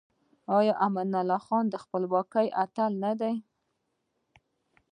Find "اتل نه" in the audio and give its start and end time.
2.63-3.11